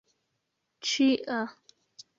ĉia 0.87 1.39